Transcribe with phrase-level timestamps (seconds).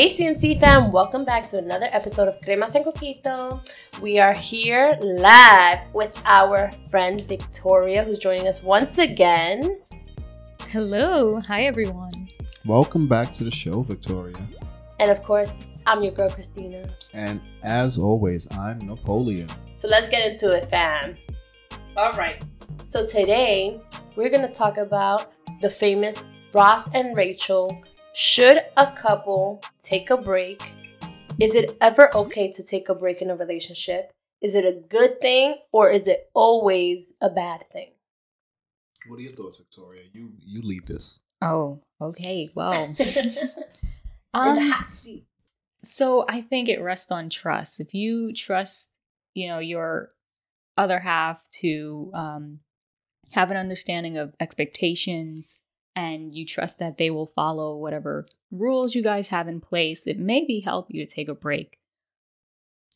[0.00, 3.60] Hey CNC fam, welcome back to another episode of Cremas en Coquito.
[4.00, 9.78] We are here live with our friend Victoria, who's joining us once again.
[10.68, 11.38] Hello.
[11.40, 12.30] Hi, everyone.
[12.64, 14.38] Welcome back to the show, Victoria.
[14.98, 15.54] And of course,
[15.84, 16.88] I'm your girl Christina.
[17.12, 19.50] And as always, I'm Napoleon.
[19.76, 21.14] So let's get into it, fam.
[21.98, 22.42] All right.
[22.84, 23.78] So today,
[24.16, 25.30] we're going to talk about
[25.60, 30.74] the famous Ross and Rachel should a couple take a break?
[31.40, 34.12] Is it ever okay to take a break in a relationship?
[34.40, 37.90] Is it a good thing or is it always a bad thing?
[39.08, 40.02] What are your thoughts, Victoria?
[40.12, 41.20] You you lead this.
[41.40, 42.50] Oh, okay.
[42.54, 43.50] Well, in the
[44.34, 45.24] um, hot seat.
[45.82, 47.80] so I think it rests on trust.
[47.80, 48.90] If you trust,
[49.34, 50.10] you know, your
[50.76, 52.60] other half to um,
[53.32, 55.56] have an understanding of expectations
[55.96, 60.18] and you trust that they will follow whatever rules you guys have in place, it
[60.18, 61.78] may be healthy to take a break.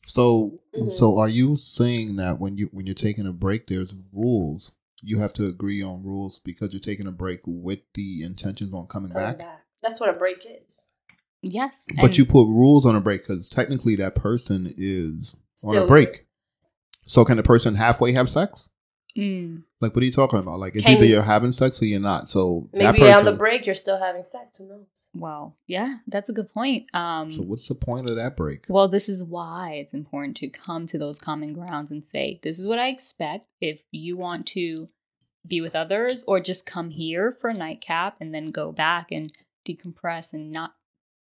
[0.07, 0.91] So Mhm.
[0.93, 4.73] so are you saying that when you when you're taking a break there's rules?
[5.01, 8.87] You have to agree on rules because you're taking a break with the intentions on
[8.87, 9.37] coming Coming back.
[9.39, 9.65] back.
[9.81, 10.89] That's what a break is.
[11.41, 11.85] Yes.
[12.01, 16.25] But you put rules on a break because technically that person is on a break.
[17.05, 18.71] So can the person halfway have sex?
[19.17, 20.59] Mm, Like what are you talking about?
[20.59, 22.29] Like it's Can either you- you're having sex or you're not.
[22.29, 24.57] So that Maybe person, on the break you're still having sex.
[24.57, 25.09] Who knows?
[25.13, 26.93] well, yeah, that's a good point.
[26.93, 28.65] Um, So what's the point of that break?
[28.67, 32.59] Well, this is why it's important to come to those common grounds and say, this
[32.59, 33.47] is what I expect.
[33.61, 34.89] If you want to
[35.47, 39.31] be with others or just come here for a nightcap and then go back and
[39.65, 40.73] decompress and not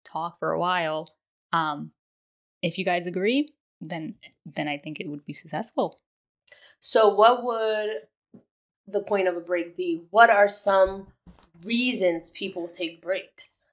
[0.05, 1.13] talk for a while,
[1.51, 1.91] um,
[2.61, 3.49] if you guys agree,
[3.81, 5.99] then then I think it would be successful.
[6.79, 7.89] So, what would
[8.87, 10.03] the point of a break be?
[10.09, 11.07] What are some
[11.63, 13.67] reasons people take breaks?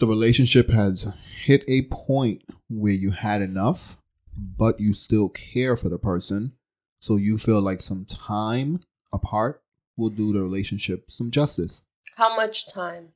[0.00, 1.12] the relationship has
[1.44, 3.98] hit a point where you had enough,
[4.34, 6.52] but you still care for the person.
[7.00, 8.80] So you feel like some time
[9.12, 9.62] apart
[9.98, 11.82] will do the relationship some justice.
[12.16, 13.08] How much time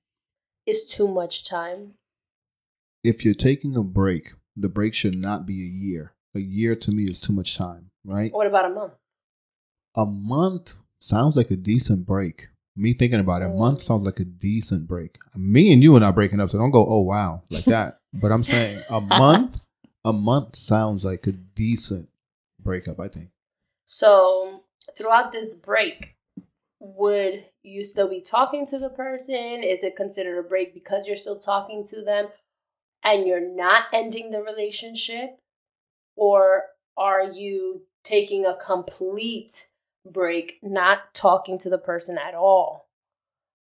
[0.67, 1.95] is too much time?
[3.03, 6.13] If you're taking a break, the break should not be a year.
[6.35, 8.33] A year to me is too much time, right?
[8.33, 8.93] What about a month?
[9.97, 12.49] A month sounds like a decent break.
[12.77, 13.85] Me thinking about it, a month Mm.
[13.85, 15.17] sounds like a decent break.
[15.37, 18.01] Me and you are not breaking up, so don't go, oh wow, like that.
[18.21, 19.61] but I'm saying a month,
[20.05, 22.09] a month sounds like a decent
[22.61, 23.31] breakup, I think.
[23.85, 24.65] So,
[24.97, 26.17] throughout this break,
[26.81, 29.63] would you still be talking to the person?
[29.63, 32.29] Is it considered a break because you're still talking to them
[33.03, 35.39] and you're not ending the relationship?
[36.17, 36.63] Or
[36.97, 39.69] are you taking a complete
[40.07, 42.87] break, not talking to the person at all?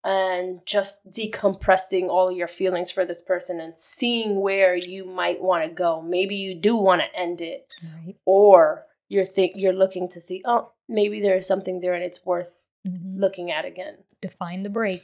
[0.05, 5.65] And just decompressing all your feelings for this person and seeing where you might want
[5.65, 6.01] to go.
[6.01, 8.15] Maybe you do want to end it Right.
[8.25, 12.25] or you're think you're looking to see oh maybe there is something there and it's
[12.27, 12.55] worth
[12.87, 13.19] Mhm.
[13.19, 15.03] looking at again Define the break.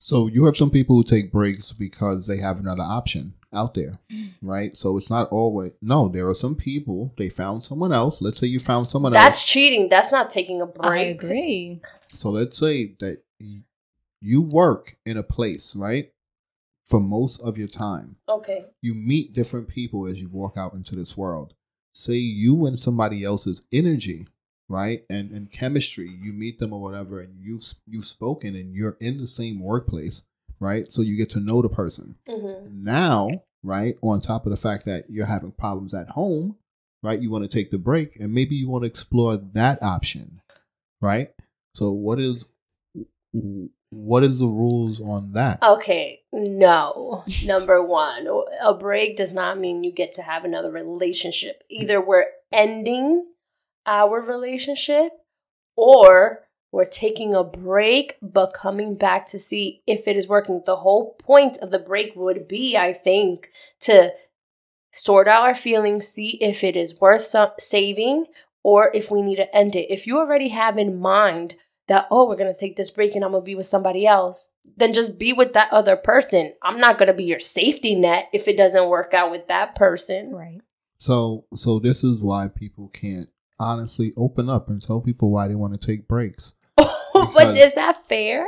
[0.00, 4.00] So you have some people who take breaks because they have another option out there,
[4.46, 4.76] right?
[4.76, 6.08] So it's not always no.
[6.08, 8.20] There are some people they found someone else.
[8.20, 9.38] Let's say you found someone that's else.
[9.40, 11.80] That's cheating that's not taking a break I agree.
[12.14, 13.22] So let's say that
[14.20, 16.10] you work in a place, right?
[16.84, 20.94] For most of your time, okay you meet different people as you walk out into
[20.94, 21.54] this world.
[21.94, 24.26] Say you and somebody else's energy,
[24.68, 26.10] right, and and chemistry.
[26.10, 30.22] You meet them or whatever, and you've you've spoken, and you're in the same workplace,
[30.60, 30.84] right?
[30.92, 32.16] So you get to know the person.
[32.28, 33.30] hmm Now,
[33.64, 36.56] right, on top of the fact that you're having problems at home,
[37.02, 40.40] right, you want to take the break, and maybe you want to explore that option,
[41.00, 41.30] right?
[41.74, 42.44] So what is
[43.90, 45.58] what is the rules on that?
[45.62, 48.26] okay no number one
[48.62, 53.26] a break does not mean you get to have another relationship either we're ending
[53.86, 55.12] our relationship
[55.76, 56.40] or
[56.74, 61.14] we're taking a break but coming back to see if it is working the whole
[61.14, 63.50] point of the break would be i think
[63.80, 64.12] to
[64.94, 68.26] sort out our feelings, see if it is worth saving
[68.62, 69.92] or if we need to end it.
[69.92, 71.56] If you already have in mind
[71.88, 74.06] that, oh, we're going to take this break and I'm going to be with somebody
[74.06, 76.54] else, then just be with that other person.
[76.62, 79.74] I'm not going to be your safety net if it doesn't work out with that
[79.74, 80.32] person.
[80.32, 80.60] Right.
[80.96, 83.28] So so this is why people can't
[83.58, 86.54] honestly open up and tell people why they want to take breaks.
[87.32, 88.46] but is that fair?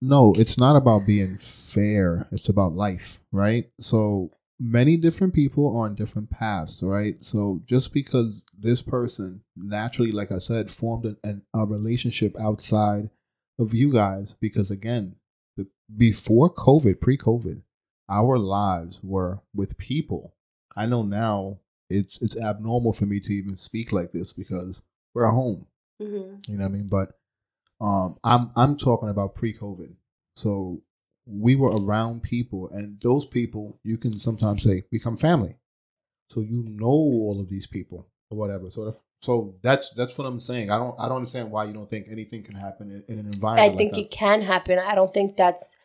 [0.00, 2.28] No, it's not about being fair.
[2.30, 3.68] It's about life, right?
[3.80, 4.30] So
[4.60, 7.16] many different people on different paths, right?
[7.20, 13.10] So just because this person naturally, like I said, formed an, an, a relationship outside
[13.58, 15.16] of you guys, because again,
[15.56, 17.62] the, before COVID, pre-COVID,
[18.08, 20.34] our lives were with people.
[20.76, 21.58] I know now
[21.90, 24.82] it's it's abnormal for me to even speak like this because
[25.14, 25.66] we're at home.
[26.00, 26.52] Mm-hmm.
[26.52, 26.88] You know what I mean?
[26.90, 27.12] But
[27.84, 29.94] um, I'm I'm talking about pre-COVID.
[30.36, 30.80] So
[31.26, 35.56] we were around people, and those people you can sometimes say become family.
[36.30, 38.70] So you know all of these people or whatever.
[38.70, 40.70] So the, so that's that's what I'm saying.
[40.70, 43.26] I don't I don't understand why you don't think anything can happen in, in an
[43.26, 43.74] environment.
[43.74, 44.78] I think like it can happen.
[44.78, 45.76] I don't think that's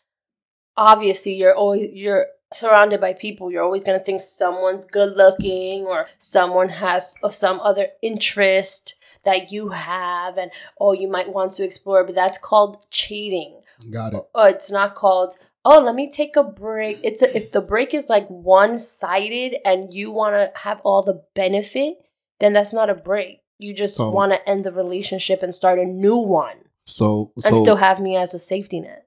[0.79, 3.51] obviously you're always you're surrounded by people.
[3.51, 8.95] You're always gonna think someone's good looking or someone has of some other interest
[9.25, 10.49] that you have and
[10.79, 13.61] oh you might want to explore, but that's called cheating.
[13.91, 14.23] Got it.
[14.33, 15.35] Or it's not called
[15.65, 16.99] oh let me take a break.
[17.03, 21.03] It's a, if the break is like one sided and you want to have all
[21.03, 21.97] the benefit,
[22.39, 23.41] then that's not a break.
[23.59, 27.55] You just So- want to end the relationship and start a new one So and
[27.57, 29.05] so still have me as a safety net.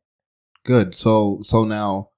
[0.64, 0.94] Good.
[0.94, 2.10] So so now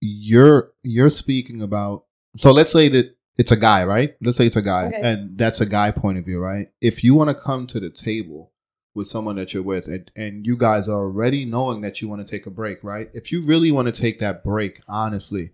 [0.00, 2.04] you're you're speaking about
[2.36, 4.14] so let's say that it's a guy, right?
[4.20, 5.00] Let's say it's a guy Okay.
[5.02, 6.68] and that's a guy point of view, right?
[6.80, 8.52] If you want to come to the table
[8.94, 12.26] with someone that you're with and, and you guys are already knowing that you want
[12.26, 13.08] to take a break, right?
[13.12, 15.52] If you really want to take that break, honestly,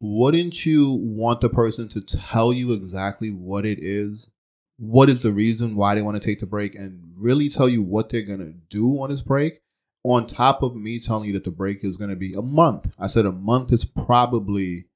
[0.00, 4.28] wouldn't you want the person to tell you exactly what it is?
[4.76, 7.82] What is the reason why they want to take the break and really tell you
[7.82, 9.60] what they're going to do on this break?
[10.04, 12.92] On top of me telling you that the break is going to be a month.
[12.98, 14.86] I said a month is probably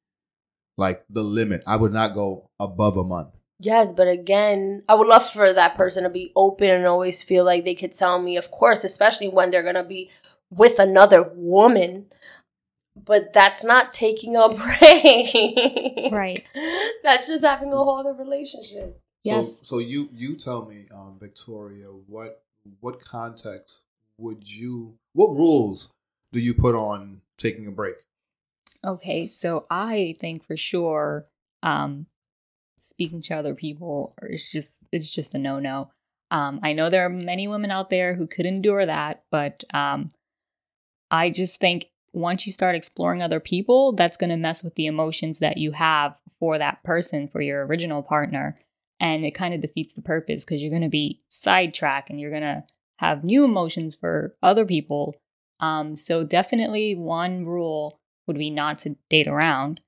[0.77, 1.63] like the limit.
[1.67, 3.31] I would not go above a month.
[3.61, 7.45] Yes, but again, I would love for that person to be open and always feel
[7.45, 10.11] like they could tell me, of course, especially when they're going to be
[10.51, 12.07] with another woman.
[12.95, 14.49] But that's not taking a
[14.81, 16.13] break.
[16.13, 16.45] Right.
[17.03, 19.01] That's just having a whole other relationship.
[19.25, 19.61] Yes.
[19.61, 22.43] So, so you you tell me, um, Victoria, what
[22.81, 23.83] what context
[24.19, 25.91] would you what rules
[26.33, 27.97] do you put on taking a break?
[28.87, 31.27] Okay, so I think for sure,
[31.63, 32.07] um,
[32.77, 35.91] speaking to other people is just it's just a no no.
[36.31, 40.13] Um, I know there are many women out there who could endure that, but um,
[41.11, 44.87] I just think once you start exploring other people, that's going to mess with the
[44.87, 48.57] emotions that you have for that person, for your original partner,
[49.01, 52.31] and it kind of defeats the purpose because you're going to be sidetracked and you're
[52.31, 52.65] going to
[52.99, 55.15] have new emotions for other people.
[55.61, 59.81] Um, so definitely one rule would be not to date around.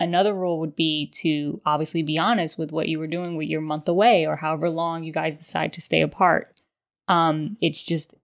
[0.00, 3.60] Another rule would be to obviously be honest with what you were doing with your
[3.60, 6.60] month away or however long you guys decide to stay apart.
[7.08, 8.14] Um, it's just,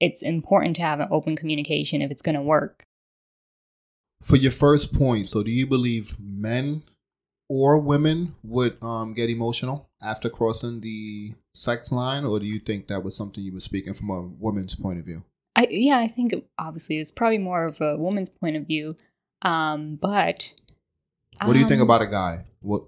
[0.00, 2.84] it's important to have an open communication if it's going to work.
[4.20, 6.82] For your first point, so do you believe men
[7.48, 12.88] or women would um, get emotional after crossing the sex line, or do you think
[12.88, 15.24] that was something you were speaking from a woman's point of view?
[15.56, 18.96] I, yeah, I think obviously it's probably more of a woman's point of view.
[19.42, 20.52] Um, but
[21.44, 22.44] What do you think um, about a guy?
[22.60, 22.84] What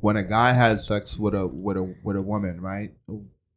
[0.00, 2.92] when a guy has sex with a with a with a woman, right?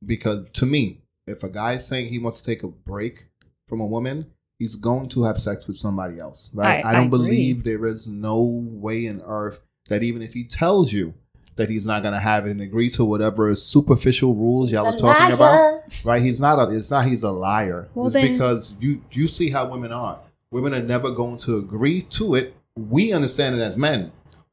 [0.05, 3.25] Because to me, if a guy is saying he wants to take a break
[3.67, 6.83] from a woman, he's going to have sex with somebody else, right?
[6.85, 9.59] I- I, don't I believe there is no way in earth
[9.89, 11.13] that even if he tells you
[11.57, 14.97] that he's not going to have it and agree to whatever superficial rules y'all are
[14.97, 16.21] talking about, right?
[16.21, 16.75] He's not a.
[16.75, 17.05] It's not.
[17.05, 17.89] He's a liar.
[17.93, 20.19] Well, it's then- because you you see how women are.
[20.51, 22.55] Women are never going to agree to it.
[22.75, 24.11] We understand it as men.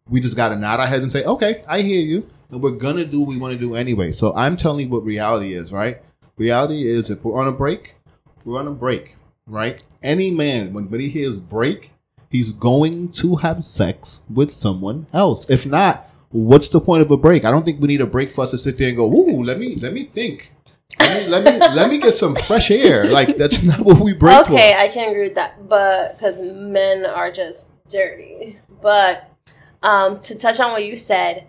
[0.08, 2.73] We just got to nod our heads and say, "Okay, I hear you," and we're
[2.73, 4.12] gonna do what we want to do anyway.
[4.12, 6.02] So I'm telling you what reality is, right?
[6.37, 7.94] Reality is if we're on a break,
[8.44, 9.82] we're on a break, right?
[10.02, 11.92] Any man when when he hears break,
[12.28, 15.46] he's going to have sex with someone else.
[15.49, 17.44] If not, what's the point of a break?
[17.44, 19.42] I don't think we need a break for us to sit there and go, "Ooh,
[19.42, 20.52] let me let me think."
[20.98, 23.06] Let me, let me let me get some fresh air.
[23.06, 24.78] Like that's not what we break Okay, for.
[24.78, 28.58] I can agree with that, but because men are just dirty.
[28.82, 29.30] But
[29.82, 31.46] um, to touch on what you said,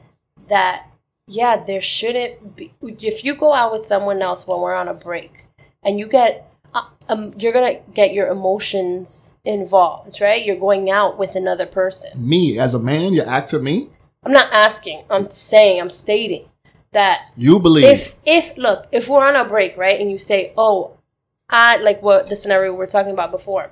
[0.47, 0.87] that
[1.27, 2.73] yeah, there shouldn't be.
[2.81, 5.45] If you go out with someone else when we're on a break,
[5.83, 10.43] and you get, uh, um, you're gonna get your emotions involved, right?
[10.43, 12.11] You're going out with another person.
[12.15, 13.89] Me as a man, you asking me.
[14.25, 15.03] I'm not asking.
[15.09, 15.79] I'm saying.
[15.81, 16.45] I'm stating
[16.91, 20.53] that You believe if if look if we're on a break right and you say
[20.57, 20.93] oh
[21.49, 23.69] i like what the scenario we are talking about before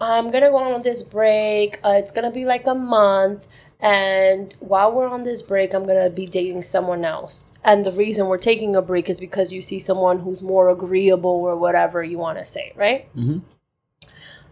[0.00, 3.46] i'm gonna go on this break uh, it's gonna be like a month
[3.78, 8.26] and while we're on this break i'm gonna be dating someone else and the reason
[8.26, 12.18] we're taking a break is because you see someone who's more agreeable or whatever you
[12.18, 13.42] want to say right Mhm.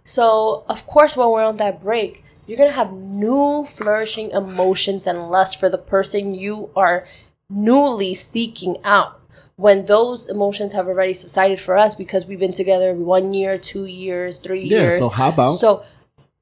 [0.05, 5.31] so of course when we're on that break you're gonna have new flourishing emotions and
[5.31, 7.07] lust for the person you are
[7.51, 9.21] newly seeking out
[9.57, 13.85] when those emotions have already subsided for us because we've been together one year, two
[13.85, 14.79] years, three yeah.
[14.79, 15.01] years.
[15.03, 15.85] So how about So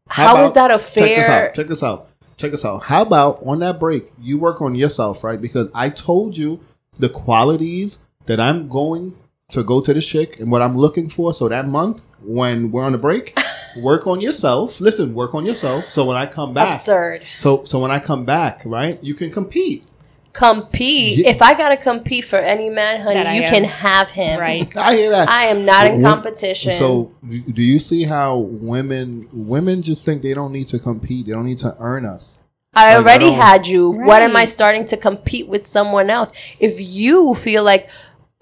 [0.09, 1.07] How is that a fair?
[1.07, 1.55] Check this out.
[1.57, 2.09] Check this out.
[2.37, 2.83] Check this out.
[2.85, 5.41] How about on that break, you work on yourself, right?
[5.41, 6.61] Because I told you
[6.99, 9.17] the qualities that I'm going
[9.51, 11.33] to go to this chick and what I'm looking for.
[11.33, 13.39] So that month, when we're on the break,
[13.83, 14.81] work on yourself.
[14.81, 15.87] Listen, work on yourself.
[15.93, 17.25] So when I come back, Absurd.
[17.39, 19.85] so so when I come back, right, you can compete.
[20.33, 21.19] Compete.
[21.19, 21.31] Yeah.
[21.31, 23.51] If I gotta compete for any man, honey, you am.
[23.51, 24.39] can have him.
[24.39, 24.71] Right.
[24.77, 25.31] I hear that.
[25.31, 26.73] I am not in competition.
[26.73, 31.27] So, do do you see how women women just think they don't need to compete?
[31.27, 32.41] They don't need to earn us.
[32.75, 33.89] I Like, I already had you.
[33.89, 36.31] What am I starting to compete with someone else?
[36.61, 37.89] If you feel like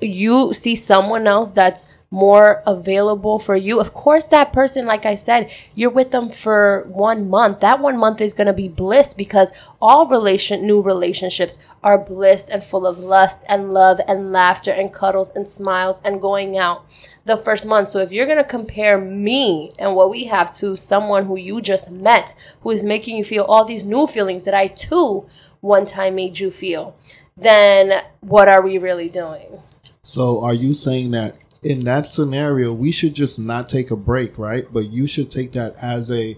[0.01, 5.17] you see someone else that's more available for you, of course, that person, like I
[5.17, 7.59] said, you're with them for one month.
[7.61, 12.49] That one month is going to be bliss because all relation, new relationships are bliss
[12.49, 16.87] and full of lust and love and laughter and cuddles and smiles and going out
[17.25, 17.89] the first month.
[17.89, 21.61] So if you're going to compare me and what we have to someone who you
[21.61, 25.27] just met, who is making you feel all these new feelings that I too
[25.61, 26.97] one time made you feel,
[27.37, 29.63] then what are we really doing?
[30.05, 34.39] So, are you saying that in that scenario, we should just not take a break,
[34.39, 34.67] right?
[34.73, 36.37] But you should take that as a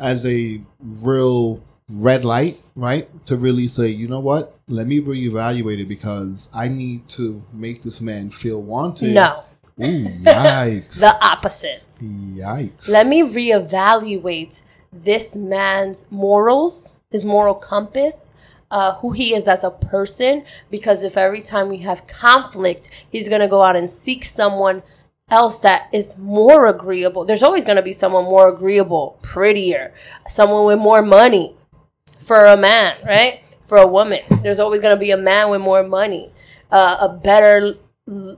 [0.00, 3.08] as a real red light, right?
[3.26, 4.58] To really say, you know what?
[4.68, 9.14] Let me reevaluate it because I need to make this man feel wanted.
[9.14, 9.44] No,
[9.80, 9.84] Ooh,
[10.22, 10.98] yikes.
[11.00, 11.82] the opposite.
[11.92, 12.88] yikes.
[12.88, 14.62] Let me reevaluate
[14.92, 18.30] this man's morals, his moral compass,
[18.70, 20.44] uh, who he is as a person.
[20.70, 24.82] Because if every time we have conflict, he's going to go out and seek someone
[25.30, 29.92] else that is more agreeable, there's always going to be someone more agreeable, prettier,
[30.26, 31.54] someone with more money
[32.20, 33.40] for a man, right?
[33.66, 36.32] For a woman, there's always going to be a man with more money,
[36.70, 37.74] uh, a better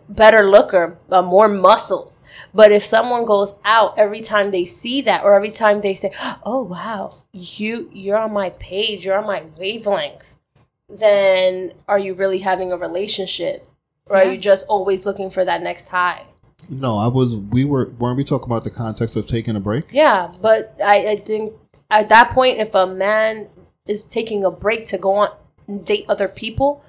[0.08, 2.22] better looker, uh, more muscles.
[2.52, 6.12] But if someone goes out every time they see that, or every time they say,
[6.44, 10.34] "Oh wow, you you're on my page, you're on my wavelength,"
[10.88, 13.66] then are you really having a relationship,
[14.06, 16.24] or are you just always looking for that next high?
[16.68, 17.36] no, I was.
[17.36, 17.90] We were.
[17.98, 19.92] Weren't we talking about the context of taking a break?
[19.92, 21.54] Yeah, but I, I think
[21.90, 23.48] at that point, if a man
[23.86, 25.30] is taking a break to go on
[25.84, 26.84] date other people,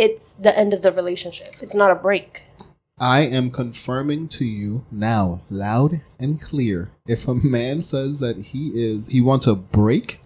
[0.00, 1.54] it's the end of the relationship.
[1.60, 2.42] It's not a break.
[2.98, 6.90] I am confirming to you now, loud and clear.
[7.06, 10.20] If a man says that he is he wants a break,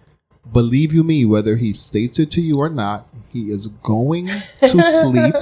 [0.51, 4.27] believe you me, whether he states it to you or not, he is going
[4.59, 4.67] to
[5.03, 5.35] sleep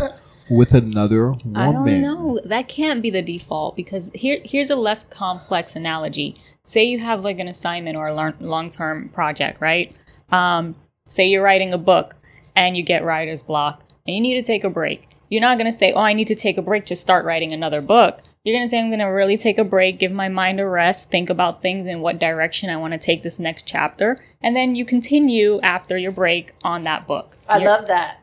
[0.50, 1.56] with another woman.
[1.56, 2.40] I don't know.
[2.44, 6.42] That can't be the default because here here's a less complex analogy.
[6.64, 9.96] Say you have like an assignment or a long term project, right?
[10.32, 10.76] Um,
[11.06, 12.16] say you're writing a book
[12.56, 15.08] and you get writer's block and you need to take a break.
[15.30, 17.82] You're not gonna say, "Oh, I need to take a break to start writing another
[17.82, 21.10] book." You're gonna say, "I'm gonna really take a break, give my mind a rest,
[21.10, 24.76] think about things in what direction I want to take this next chapter," and then
[24.76, 27.38] you continue after your break on that book.
[27.48, 28.20] I You're- love that.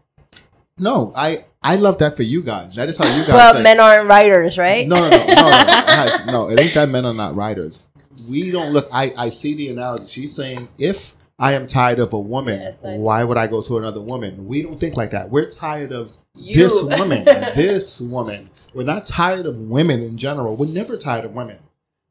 [0.78, 2.74] No, I I love that for you guys.
[2.76, 3.34] That is how you guys.
[3.34, 3.64] Well, think.
[3.64, 4.86] men aren't writers, right?
[4.86, 6.48] No, no, no, no, no, guys, no.
[6.50, 7.80] It ain't that men are not writers.
[8.28, 8.88] We don't look.
[8.92, 10.06] I I see the analogy.
[10.06, 13.78] She's saying if I am tired of a woman, Yes, why would I go to
[13.78, 14.46] another woman?
[14.46, 15.30] We don't think like that.
[15.30, 16.54] We're tired of You.
[16.68, 17.24] this woman.
[17.24, 18.50] this woman.
[18.74, 20.54] We're not tired of women in general.
[20.54, 21.56] We're never tired of women.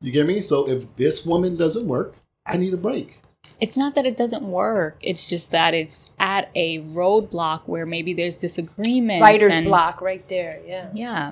[0.02, 0.42] You get me?
[0.42, 3.22] So if this woman doesn't work, I need a break.
[3.62, 4.98] It's not that it doesn't work.
[5.02, 9.22] It's just that it's at a roadblock where maybe there's disagreement.
[9.22, 10.60] Writer's block right there.
[10.66, 10.90] Yeah.
[10.96, 11.32] Yeah.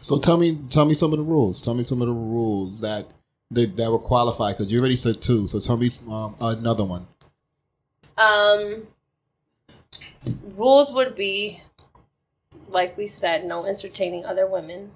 [0.00, 1.60] So tell me, tell me some of the rules.
[1.60, 3.08] Tell me some of the rules that
[3.50, 5.48] that, that would qualify because you already said two.
[5.48, 7.06] So tell me um, another one.
[8.18, 8.86] Um,
[10.56, 11.62] rules would be,
[12.68, 14.92] like we said, no entertaining other women,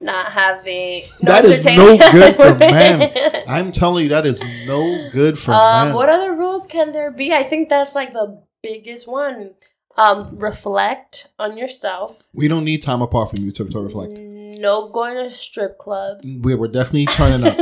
[0.00, 2.98] not having no That is entertaining no good other for men.
[3.00, 3.42] women.
[3.48, 5.94] I'm telling you, that is no good for Um, men.
[5.94, 7.32] what other rules can there be?
[7.32, 9.54] I think that's like the biggest one.
[9.96, 12.28] Um, reflect on yourself.
[12.34, 14.12] we don't need time apart from you to, to reflect.
[14.12, 16.38] No going to strip clubs.
[16.42, 17.56] We, we're definitely turning up.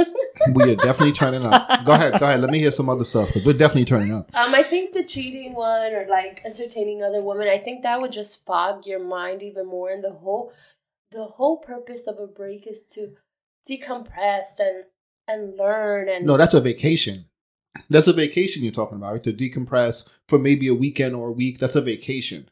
[0.55, 1.85] we are definitely turning up.
[1.85, 2.41] Go ahead, go ahead.
[2.41, 4.31] Let me hear some other stuff because we're definitely turning up.
[4.37, 8.13] Um, I think the cheating one or like entertaining other women, I think that would
[8.13, 9.91] just fog your mind even more.
[9.91, 10.53] And the whole,
[11.13, 13.13] the whole purpose of a break is to
[13.69, 14.85] decompress and
[15.27, 17.27] and learn and No, that's a vacation.
[17.91, 19.23] That's a vacation you're talking about, right?
[19.25, 21.59] To decompress for maybe a weekend or a week.
[21.59, 22.49] That's a vacation.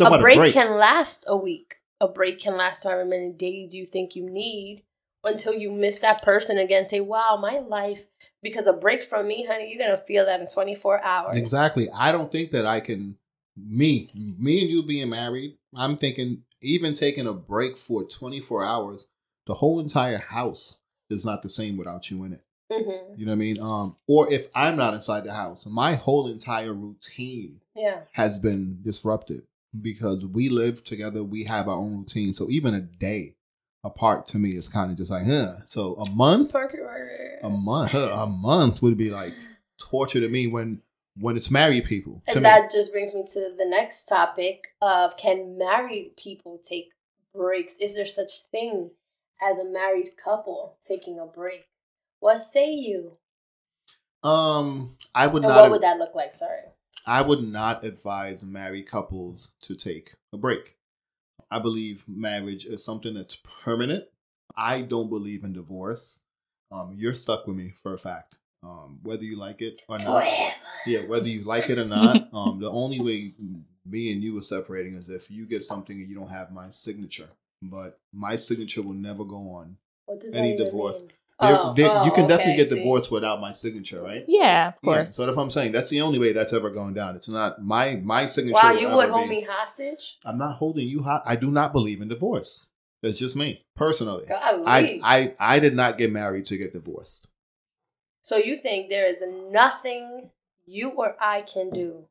[0.00, 1.76] A about break, can last a week.
[2.00, 4.82] A break can last however many days you think you need
[5.22, 6.86] until you miss that person again.
[6.86, 8.06] Say, "Wow, my life."
[8.42, 11.36] Because a break from me, honey, you're gonna feel that in 24 hours.
[11.36, 11.88] Exactly.
[11.90, 13.16] I don't think that I can.
[13.56, 19.06] Me, me and you being married, I'm thinking even taking a break for 24 hours,
[19.46, 20.78] the whole entire house
[21.10, 22.42] is not the same without you in it.
[22.80, 23.20] Mm-hmm.
[23.20, 23.60] You know what I mean?
[23.60, 28.00] Um, or if I'm not inside the house, my whole entire routine Yeah.
[28.12, 29.42] has been disrupted
[29.80, 31.22] because we live together.
[31.22, 32.34] We have our own routine.
[32.34, 33.36] So even a day
[33.82, 35.52] apart to me is kind of just like, huh.
[35.66, 39.34] So a month, a month, huh, a month would be like
[39.78, 40.82] torture to me when
[41.16, 42.22] when it's married people.
[42.26, 46.60] To And me, that just brings me to the next topic of can married people
[46.62, 46.92] take
[47.34, 47.74] breaks?
[47.80, 48.90] Is there such thing
[49.42, 51.66] as a married couple taking a break?
[52.24, 53.18] What say you?
[54.22, 55.60] um, I would And not.
[55.60, 56.32] what would that look like?
[56.32, 56.62] Sorry.
[57.06, 60.78] I would not advise married couples to take a break.
[61.50, 64.04] I believe marriage is something that's permanent.
[64.56, 66.20] I don't believe in divorce.
[66.72, 68.38] Um, you're stuck with me for a fact.
[68.62, 70.22] Um, whether you like it or not.
[70.24, 70.54] Forever.
[70.86, 72.32] Yeah, whether you like it or not.
[72.32, 73.34] Um, the only way
[73.84, 76.70] me and you are separating is if you get something and you don't have my
[76.70, 77.28] signature.
[77.60, 79.76] But my signature will never go on.
[80.32, 81.00] Any divorce.
[81.00, 81.10] mean?
[81.40, 82.76] Oh, there- oh, you can definitely okay, get see.
[82.76, 84.24] divorced without my signature, right?
[84.28, 85.14] Yeah, of Yeah, course.
[85.14, 85.72] so that's what I'm saying.
[85.72, 87.16] That's the only way that's ever going down.
[87.16, 88.54] It's not my my signature.
[88.62, 90.18] Wow, you would hold be- me hostage?
[90.24, 91.22] I'm not holding you hot.
[91.26, 92.66] I do not believe in divorce.
[93.02, 94.26] That's just me personally.
[94.26, 94.64] Golly.
[94.66, 97.28] I, I I did not get married to get divorced.
[98.22, 100.30] so you think there is nothing
[100.66, 102.06] you or I can do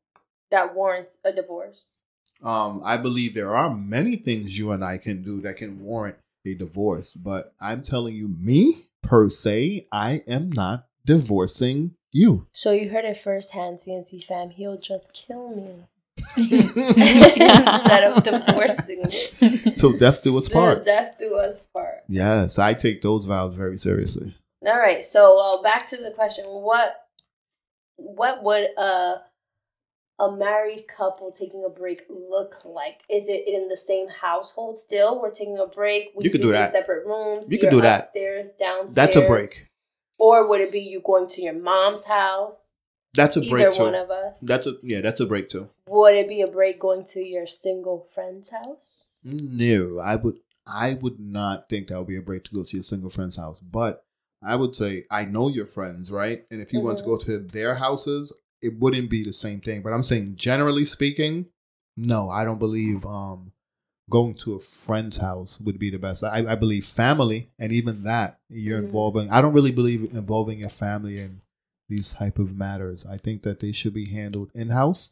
[0.52, 2.00] that warrants a divorce?
[2.44, 6.18] Um, I believe there are many things you and I can do that can warrant
[6.46, 12.48] a divorce, but I'm telling you, me per se, I am not divorcing you.
[12.52, 14.50] So you heard it firsthand, CNC fam.
[14.52, 15.86] He'll just kill me
[16.38, 19.76] Instead instead of divorcing me.
[19.78, 20.86] So death do its Till part.
[20.86, 22.04] death do us part.
[22.08, 24.36] Yes, I take those vows very seriously.
[24.66, 25.04] All right.
[25.04, 26.94] So uh, back to the question: what
[27.96, 29.22] what would a
[30.24, 33.04] a married couple taking a break look like?
[33.10, 35.22] Is it in the same household still?
[35.22, 36.12] We're taking a break.
[36.16, 36.72] We You could do in that.
[36.72, 37.50] separate rooms.
[37.50, 38.02] You could do that.
[38.02, 38.94] Upstairs, downstairs.
[38.96, 39.68] That's a break.
[40.18, 42.68] Or would it be you going to your mom's house?
[43.14, 43.84] That's a Either break too.
[43.84, 44.40] one of us.
[44.40, 45.70] That's a yeah, that's a break too.
[45.88, 49.24] Would it be a break going to your single friend's house?
[49.26, 52.76] No, I would I would not think that would be a break to go to
[52.76, 53.60] your single friend's house.
[53.60, 54.04] But
[54.42, 56.44] I would say I know your friends, right?
[56.50, 57.32] And if you want to go mm-hmm.
[57.32, 59.82] to their houses, it wouldn't be the same thing.
[59.82, 61.48] But I'm saying generally speaking,
[61.98, 63.52] no, I don't believe um
[64.10, 66.24] going to a friend's house would be the best.
[66.24, 68.86] I, I believe family and even that you're Mhm.
[68.86, 71.42] involving I don't really believe involving your family in
[71.90, 73.06] these type of matters.
[73.06, 75.12] I think that they should be handled in house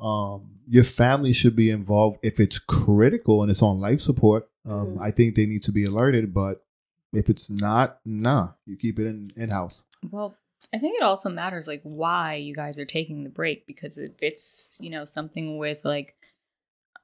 [0.00, 4.48] um, your family should be involved if it's critical and it's on life support.
[4.64, 5.00] Um, Mhm.
[5.00, 6.64] I think they need to be alerted, but
[7.12, 9.84] if it's not, nah, you keep it in in house.
[10.10, 10.34] Well,
[10.72, 14.12] I think it also matters like why you guys are taking the break because if
[14.20, 16.16] it's, you know, something with like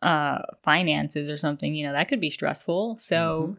[0.03, 2.97] uh finances or something, you know, that could be stressful.
[2.97, 3.57] So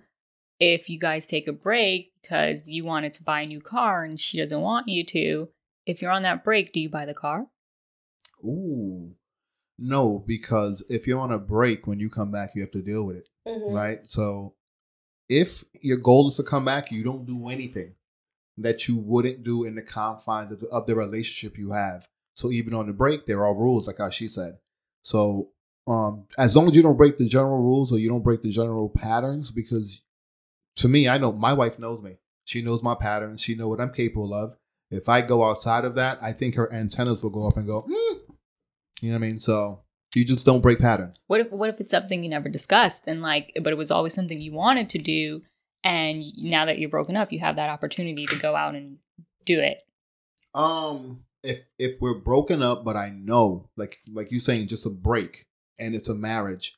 [0.59, 4.19] if you guys take a break because you wanted to buy a new car and
[4.19, 5.49] she doesn't want you to,
[5.85, 7.47] if you're on that break, do you buy the car?
[8.43, 9.15] Ooh,
[9.79, 13.03] no, because if you're on a break, when you come back, you have to deal
[13.05, 13.73] with it, Mhm.
[13.73, 13.99] right?
[14.07, 14.55] So
[15.29, 17.95] if your goal is to come back, you don't do anything
[18.61, 22.07] that you wouldn't do in the confines of the, of the relationship you have.
[22.33, 24.57] So even on the break, there are rules, like how she said.
[25.01, 25.49] So
[25.87, 28.51] um, as long as you don't break the general rules or you don't break the
[28.51, 30.01] general patterns, because
[30.77, 32.17] to me, I know my wife knows me.
[32.45, 33.41] She knows my patterns.
[33.41, 34.55] She knows what I'm capable of.
[34.89, 37.81] If I go outside of that, I think her antennas will go up and go.
[37.81, 38.33] "Hmm."
[39.01, 39.39] You know what I mean?
[39.39, 39.83] So
[40.15, 41.13] you just don't break pattern.
[41.27, 44.13] What if what if it's something you never discussed and like but it was always
[44.13, 45.41] something you wanted to do
[45.83, 48.97] and now that you're broken up, you have that opportunity to go out and
[49.45, 49.79] do it.
[50.53, 54.89] Um, if if we're broken up, but I know, like like you saying, just a
[54.89, 55.47] break,
[55.79, 56.77] and it's a marriage,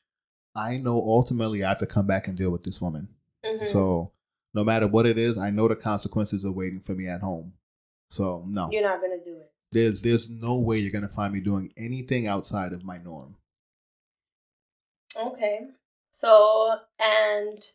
[0.56, 3.08] I know ultimately I have to come back and deal with this woman.
[3.44, 3.66] Mhm.
[3.66, 4.12] So
[4.54, 7.54] no matter what it is, I know the consequences are waiting for me at home.
[8.08, 9.50] So no, You're not gonna do it.
[9.72, 13.36] there's there's no way you're gonna find me doing anything outside of my norm.
[15.16, 15.66] Okay.
[16.10, 17.68] So and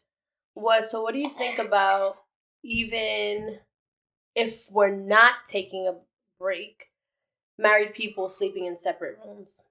[0.62, 2.17] what so what do you think about
[2.63, 3.60] even
[4.36, 5.93] if we're not taking a
[6.39, 6.89] break,
[7.58, 9.65] married people sleeping in separate rooms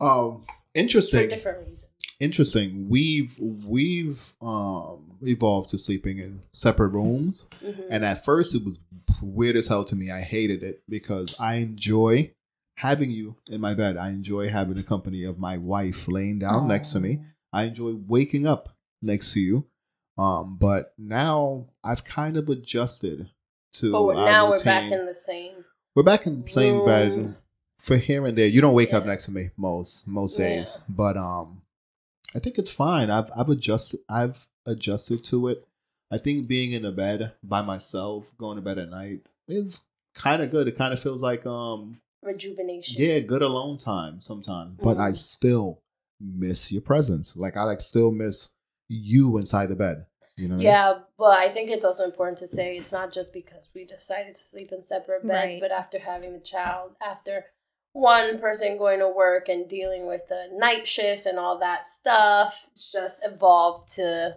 [0.00, 1.28] Um, for interesting.
[1.28, 1.84] different reasons?
[2.20, 2.88] Interesting.
[2.88, 7.46] We've we've um evolved to sleeping in separate rooms.
[7.62, 7.86] Mhm.
[7.90, 8.84] And at first, it was
[9.22, 10.10] weird as hell to me.
[10.10, 12.32] I hated it because I enjoy
[12.76, 13.96] having you in my bed.
[13.96, 17.20] I enjoy having the company of my wife laying down next to me.
[17.52, 19.66] I enjoy waking up next to you.
[20.16, 23.30] Um, but now I've kind of adjusted
[23.74, 23.92] to.
[23.92, 25.64] but now we're back in the same.
[25.94, 26.84] We're back in room.
[26.84, 27.36] bed
[27.78, 28.46] for here and there.
[28.46, 30.46] You don't wake up next to me most most Yeah.
[30.46, 31.62] days, but um,
[32.34, 33.10] I think it's fine.
[33.10, 34.00] I've I've adjusted.
[34.08, 35.66] I've adjusted to it.
[36.10, 39.82] I think being in a bed by myself, going to bed at night, is
[40.14, 40.66] kind of good.
[40.66, 42.96] It kind of feels like um Rejuvenation.
[43.00, 44.78] yeah, good alone time sometimes.
[44.82, 45.16] But I Mhm.
[45.18, 45.80] still
[46.20, 47.36] miss your presence.
[47.36, 48.50] Like I like still miss
[48.88, 50.06] you inside the bed.
[50.36, 50.54] You know?
[50.54, 50.66] what I mean?
[50.66, 54.34] Yeah, but I think it's also important to say it's not just because we decided
[54.34, 55.60] to sleep in separate beds, Right.
[55.60, 57.46] but after having the child, after
[57.92, 62.68] one person going to work and dealing with the night shifts and all that stuff,
[62.72, 64.36] it's just evolved to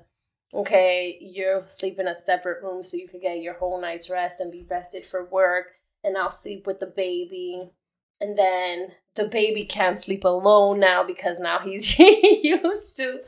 [0.53, 4.41] okay, you sleep in a separate room so you could get your whole night's rest
[4.41, 5.67] and be rested for work,
[6.03, 7.71] and I'll sleep with the baby.
[8.19, 13.21] And then the baby can't sleep alone now because now he's used to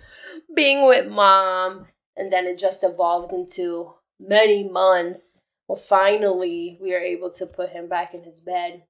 [0.56, 5.36] being with mom and then it just evolved into many months.
[5.68, 8.84] Well, finally, we are able to put him back in his bed,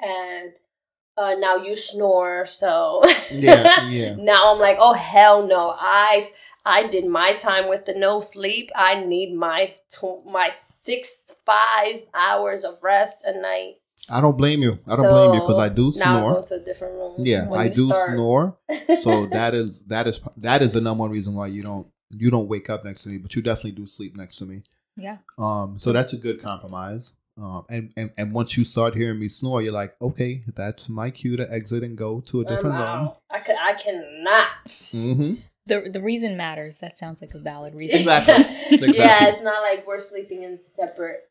[0.00, 0.52] and
[1.16, 2.46] uh, now you snore.
[2.46, 4.14] So Yeah, yeah.
[4.16, 5.74] now I'm like, oh hell no!
[5.78, 6.30] I
[6.64, 8.70] I did my time with the no sleep.
[8.74, 13.76] I need my tw- my six five hours of rest a night.
[14.08, 14.78] I don't blame you.
[14.86, 16.04] I don't blame you because I do snore.
[16.06, 16.58] Now I'm snore.
[16.58, 17.14] to a different room.
[17.18, 18.10] Yeah, when I you do start.
[18.10, 18.56] snore.
[19.00, 22.30] So that is that is that is the number one reason why you don't you
[22.30, 24.62] don't wake up next to me, but you definitely do sleep next to me.
[24.96, 25.18] Yeah.
[25.38, 27.12] Um, so that's a good compromise.
[27.36, 31.10] Um, and, and and once you start hearing me snore, you're like, okay, that's my
[31.10, 33.10] cue to exit and go to a I'm different room.
[33.30, 33.56] I could.
[33.60, 34.48] I cannot.
[34.66, 35.34] Mm-hmm.
[35.66, 36.78] The the reason matters.
[36.78, 38.00] That sounds like a valid reason.
[38.00, 38.34] Exactly.
[38.74, 38.98] Exactly.
[38.98, 41.28] Yeah, it's not like we're sleeping in separate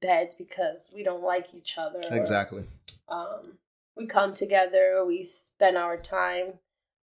[0.00, 2.00] beds because we don't like each other.
[2.10, 2.64] or, Exactly.
[3.08, 3.58] um,
[3.96, 5.04] we come together.
[5.06, 6.54] We spend our time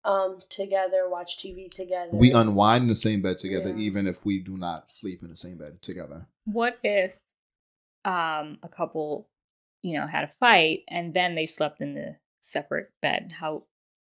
[0.06, 1.10] um, together.
[1.10, 2.10] Watch TV together.
[2.14, 3.78] We unwind in the same bed together, Yeah.
[3.84, 6.26] even if we do not sleep in the same bed together.
[6.46, 7.14] What if
[8.06, 9.28] um a couple,
[9.84, 13.34] you know, had a fight and then they slept in the separate bed?
[13.40, 13.64] How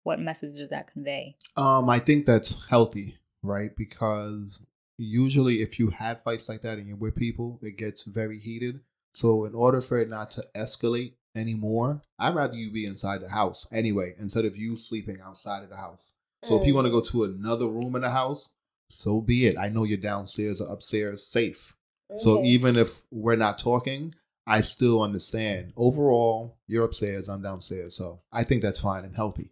[0.05, 1.37] what message does that convey?
[1.57, 3.75] Um, I think that's healthy, right?
[3.77, 4.61] Because
[4.99, 8.81] usually, if you have fights like that and you're with people, it gets very heated.
[9.15, 13.29] So, in order for it not to escalate anymore, I'd rather you be inside the
[13.31, 16.13] house anyway, instead of you sleeping outside of the house.
[16.45, 16.77] So, if you Mm.
[16.77, 18.51] want to go to another room in the house,
[18.91, 19.57] so be it.
[19.57, 21.75] I know you're downstairs or upstairs safe.
[22.17, 24.15] So, even if we're not talking,
[24.47, 25.73] I still understand.
[25.77, 27.95] Overall, you're upstairs, I'm downstairs.
[27.97, 29.51] So, I think that's fine and healthy.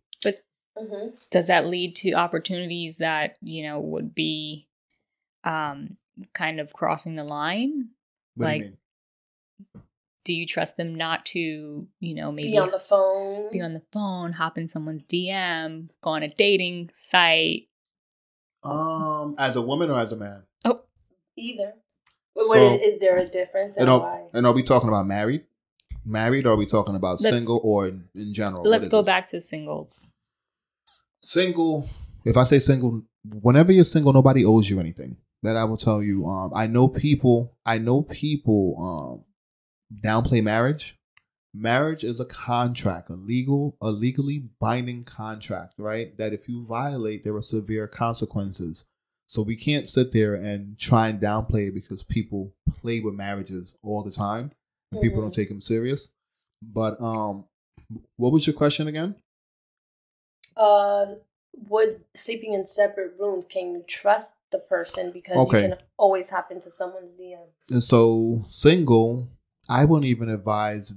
[0.79, 1.15] Mhm.
[1.31, 4.69] Does that lead to opportunities that, you know, would be
[5.47, 5.97] um
[6.35, 7.91] kind of crossing the line?
[8.35, 9.83] What Like, do you mean?
[10.25, 11.39] Do you trust them not to,
[12.01, 13.53] you know, maybe be on the phone.
[13.53, 17.69] be on the phone, hop in someone's DM, go on a dating site?
[18.65, 20.43] Um, as a woman or as a man?
[20.65, 20.81] Oh,
[21.37, 21.75] either.
[22.37, 23.77] So- what is, is there a difference?
[23.77, 24.25] And And are, why?
[24.35, 25.45] and are we talking about married?
[26.05, 28.65] Married or are we talking about Let's- single or in, in general?
[28.65, 29.07] Let's go this?
[29.07, 30.09] back to singles.
[31.23, 31.89] Single,
[32.25, 33.03] if I say single,
[33.43, 35.17] whenever you're single, nobody owes you anything.
[35.47, 36.27] That I will tell you.
[36.27, 38.75] Um, I know people, I know people
[39.23, 39.25] um
[40.03, 40.99] downplay marriage.
[41.55, 46.09] Marriage is a contract, a legal, a legally binding contract, right?
[46.19, 48.85] That if you violate, there are severe consequences.
[49.29, 53.77] So we can't sit there and try and downplay it because people play with marriages
[53.83, 54.53] all the time
[54.93, 55.25] and people Mhm.
[55.27, 56.11] don't take them serious.
[56.63, 57.47] But um,
[58.17, 59.15] what was your question again?
[60.57, 61.15] uh,
[61.69, 65.63] would sleeping in separate rooms can you trust the person because Okay.
[65.63, 67.71] you can always hop into someone's DMs?
[67.71, 69.29] And so single,
[69.69, 70.93] I wouldn't even advise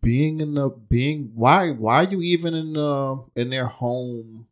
[0.00, 4.46] being in the being why why are you even in the in their home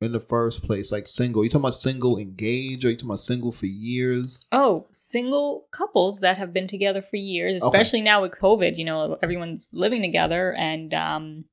[0.00, 0.92] in the first place?
[0.92, 1.42] Like single.
[1.42, 4.40] You talking about single engaged or you talking about single for years?
[4.52, 7.66] Oh, single couples that have been together for years, Okay.
[7.66, 11.44] especially now with COVID, you know, everyone's living together and um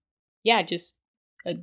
[0.44, 0.96] yeah, just
[1.46, 1.56] a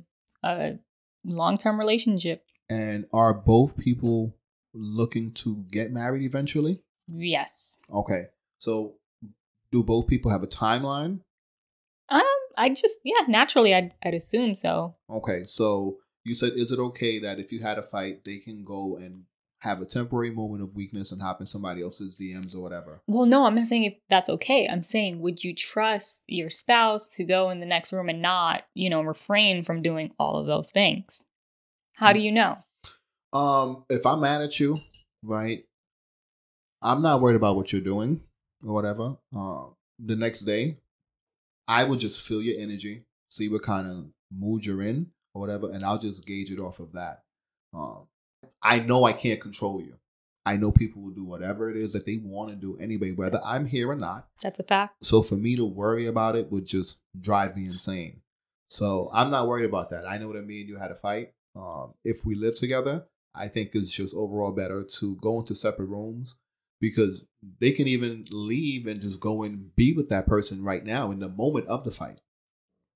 [0.43, 0.79] a
[1.27, 2.43] long-term relationship.
[2.69, 4.35] And are both people
[4.73, 6.81] looking to get married eventually?
[7.07, 7.79] Yes.
[7.93, 8.23] Okay.
[8.57, 8.95] So
[9.71, 11.21] do both people have a timeline?
[12.09, 12.23] Um
[12.57, 14.95] I just yeah, naturally I'd I'd assume so.
[15.09, 18.65] Okay, so you said, is it okay that if you had a fight, they can
[18.65, 19.23] go and
[19.61, 23.01] have a temporary moment of weakness and hop in somebody else's DMs or whatever?
[23.07, 24.67] Well, no, I'm not saying if that's okay.
[24.67, 28.63] I'm saying would you trust your spouse to go in the next room and not,
[28.73, 31.23] you know, refrain from doing all of those things?
[31.97, 32.57] How do you know?
[33.33, 34.77] Um, if I'm mad at you,
[35.23, 35.65] right,
[36.81, 38.21] I'm not worried about what you're doing
[38.63, 39.17] or whatever.
[39.35, 40.77] Um, the next day,
[41.67, 45.69] I will just feel your energy, see what kind of mood you're in or whatever,
[45.71, 47.23] and I'll just gauge it off of that.
[47.73, 48.07] Um,
[48.61, 49.95] I know I can't control you.
[50.45, 53.41] I know people will do whatever it is that they want to do anyway, whether
[53.43, 54.27] I'm here or not.
[54.41, 55.03] That's a fact.
[55.03, 58.21] So for me to worry about it would just drive me insane.
[58.69, 60.07] So I'm not worried about that.
[60.07, 61.33] I know what me and You had a fight.
[61.55, 65.87] Um, if we live together, I think it's just overall better to go into separate
[65.87, 66.35] rooms
[66.79, 67.25] because
[67.59, 71.19] they can even leave and just go and be with that person right now in
[71.19, 72.19] the moment of the fight.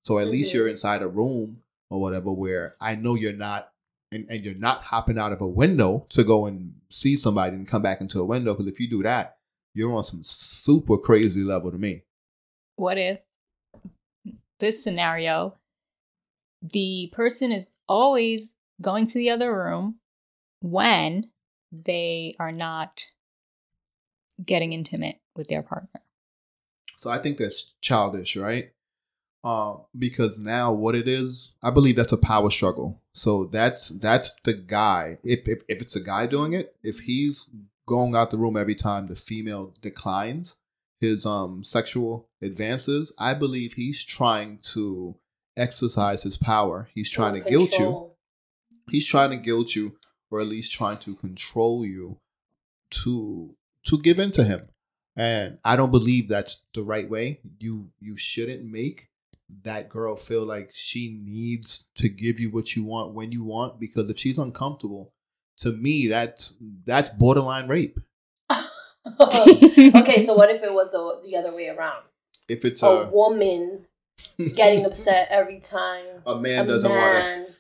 [0.03, 3.71] So at least you're inside a room or whatever where I know you're not
[4.11, 7.67] and, and you're not hopping out of a window to go and see somebody and
[7.67, 9.37] come back into a window because if you do that,
[9.73, 12.03] you're on some super crazy level to me.
[12.75, 13.19] What if
[14.59, 15.55] this scenario,
[16.61, 19.99] the person is always going to the other room
[20.61, 21.29] when
[21.71, 23.05] they are not
[24.43, 26.01] getting intimate with their partner?
[26.97, 28.71] So I think that's childish, right?
[29.43, 33.00] Um, because now what it is, I believe that's a power struggle.
[33.13, 35.17] So that's that's the guy.
[35.23, 37.45] If if, if it's a guy doing it, if he's
[37.85, 40.55] going out the room every time the female declines
[40.99, 45.15] his um sexual advances, I believe he's trying to
[45.57, 46.89] exercise his power.
[46.93, 48.11] He's trying to guilt you.
[48.89, 49.97] He's trying to guilt you,
[50.29, 52.17] or at least trying to control you
[52.91, 54.61] to to give in to him.
[55.15, 57.41] And I don't believe that's the right way.
[57.59, 59.09] You you shouldn't make
[59.63, 63.79] that girl feel like she needs to give you what you want when you want
[63.79, 65.13] because if she's uncomfortable,
[65.57, 66.53] to me that's
[66.85, 67.99] that's borderline rape.
[69.19, 72.03] okay, so what if it was the, the other way around?
[72.47, 73.85] If it's A a woman
[74.55, 77.53] getting upset every time a man a doesn't want to.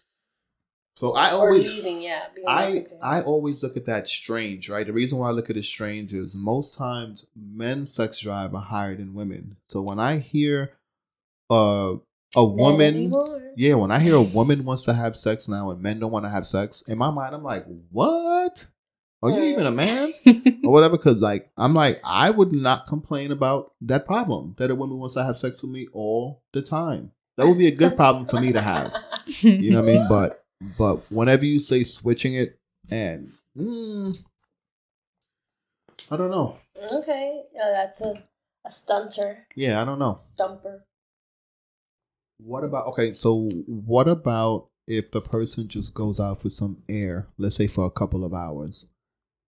[1.01, 2.25] So I always leaving, yeah.
[2.47, 2.99] I like, okay.
[3.01, 4.85] I always look at that strange, right?
[4.85, 8.61] The reason why I look at it strange is most times men's sex drive are
[8.61, 9.57] higher than women.
[9.65, 10.73] So when I hear
[11.51, 11.95] uh,
[12.35, 13.51] a woman, anymore.
[13.57, 16.25] yeah, when I hear a woman wants to have sex now and men don't want
[16.25, 18.67] to have sex, in my mind I'm like, what?
[19.23, 20.13] Are you even a man
[20.63, 20.97] or whatever?
[20.97, 25.13] Because like I'm like I would not complain about that problem that a woman wants
[25.13, 27.11] to have sex with me all the time.
[27.37, 28.93] That would be a good problem for me to have.
[29.43, 30.05] You know what I mean?
[30.09, 30.43] But
[30.77, 32.59] but whenever you say switching it
[32.89, 34.23] and mm,
[36.09, 36.57] I don't know.
[36.93, 38.23] okay, that's a
[38.65, 40.15] a stunter, Yeah, I don't know.
[40.19, 40.85] stumper.
[42.43, 47.27] What about okay, so what about if the person just goes out for some air,
[47.37, 48.87] let's say for a couple of hours?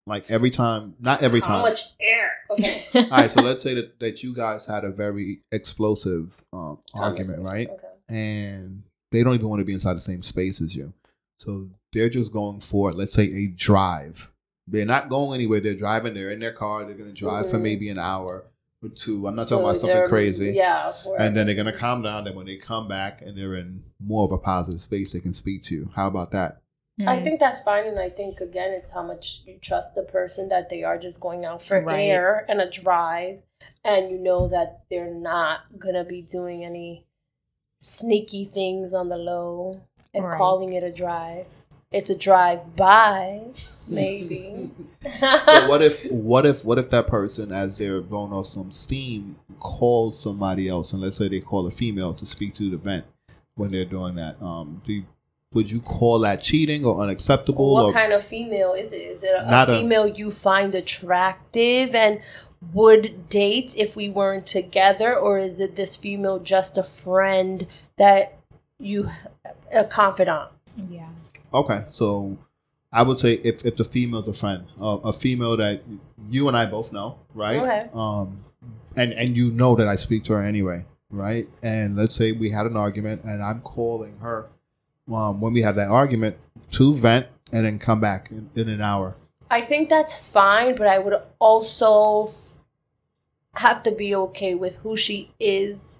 [0.05, 1.61] Like every time not every How time.
[1.63, 2.29] much air?
[2.51, 2.85] Okay.
[2.95, 7.41] All right, so let's say that, that you guys had a very explosive um, argument,
[7.41, 7.69] right?
[7.69, 7.87] Okay.
[8.09, 10.91] and they don't even want to be inside the same space as you.
[11.39, 14.29] So they're just going for, let's say, a drive.
[14.67, 15.59] They're not going anywhere.
[15.61, 16.13] They're driving.
[16.13, 16.83] They're in their car.
[16.85, 17.61] They're going to drive for Mhm.
[17.63, 18.45] maybe an hour
[18.83, 19.27] or two.
[19.27, 20.51] I'm not talking So about something crazy.
[20.53, 20.93] Yeah.
[21.03, 22.23] for- And then they're going to calm down.
[22.25, 25.33] Then when they come back and they're in more of a positive space, they can
[25.33, 25.89] speak to you.
[25.95, 26.57] How about that?
[27.07, 27.23] I Mm.
[27.23, 30.69] think that's fine, and I think again, it's how much you trust the person that
[30.69, 32.01] they are just going out for Right.
[32.07, 33.41] air and a drive,
[33.83, 37.07] and you know that they're not gonna be doing any
[37.79, 39.81] sneaky things on the low
[40.13, 40.37] and Right.
[40.37, 41.47] calling it a drive.
[41.93, 43.41] It's a drive by,
[43.87, 44.71] maybe.
[45.19, 49.35] so what if what if what if that person as they're blowing off some steam
[49.59, 53.05] calls somebody else and let's say they call a female to speak to the vent
[53.55, 55.03] when they're doing that um do you,
[55.53, 59.01] would you call that cheating or unacceptable what or kind of female is it?
[59.01, 62.21] Is it a, Not a- female you find attractive and
[62.73, 68.39] would date if we weren't together, or is it this female just a friend that
[68.79, 69.09] you
[69.71, 70.49] a confidant?
[70.89, 71.09] yeah.
[71.53, 72.37] Okay so
[72.91, 75.81] i would say if, if the female's a friend uh, a female that
[76.29, 77.89] you and i both know right Okay.
[77.93, 78.43] um
[78.95, 82.49] and and you know that i speak to her anyway right and let's say we
[82.49, 84.47] had an argument and i'm calling her
[85.11, 86.35] um when we have that argument
[86.71, 89.15] to vent and then come back in, in an hour
[89.51, 92.27] I think that's fine, but I would also
[93.53, 95.99] have to be okay with who she is.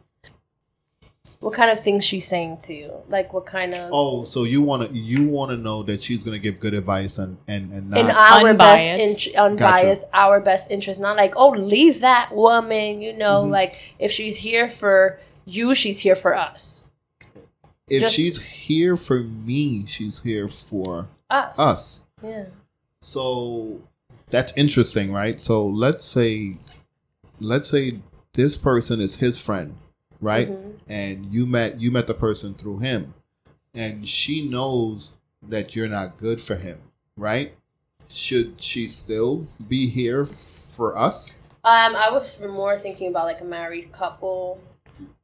[1.44, 2.94] What kind of things she's saying to you?
[3.10, 6.24] Like what kind of Oh, so you want to you want to know that she's
[6.24, 9.16] going to give good advice and and and not in our Unbiased.
[9.18, 11.02] best in- unbiased, our best interest.
[11.02, 13.02] Not like, oh, leave that woman.
[13.02, 13.50] You know, Mhm.
[13.52, 16.86] like if she's here for you, she's here for us.
[17.90, 21.60] if just- she's here for me, she's here for Us.
[21.60, 22.02] us.
[22.24, 22.46] Yeah.
[23.02, 23.82] So
[24.30, 25.42] that's interesting, right?
[25.42, 26.58] So let's say
[27.42, 28.00] let's say
[28.34, 29.76] this person is his friend,
[30.24, 30.50] right?
[30.50, 30.74] Mhm.
[30.88, 33.14] And you met you met the person through him.
[33.74, 36.80] And she knows that you're not good for him,
[37.18, 37.54] right?
[38.08, 40.28] Should she still be here
[40.76, 41.32] for us?
[41.66, 44.60] Um, I was more thinking about like a married couple.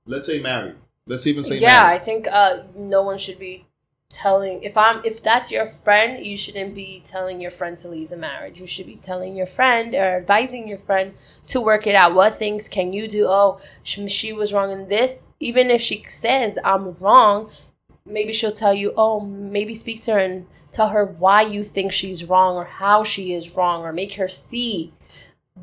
[0.06, 0.76] Let's say married.
[1.06, 1.96] Let's even say yeah, married.
[1.96, 3.66] I think uh, no one should be
[4.10, 8.10] telling if I'm if that's your friend, you shouldn't be telling your friend to leave
[8.10, 8.60] the marriage.
[8.60, 11.14] You should be telling your friend or advising your friend
[11.48, 12.16] to work it out.
[12.16, 13.28] What things can you do?
[13.28, 15.28] Oh, she, was wrong in this.
[15.40, 17.52] Even if she says I'm wrong,
[18.04, 21.92] maybe she'll tell you, oh, maybe speak to her and tell her why you think
[21.92, 24.92] she's wrong or how she is wrong or make her see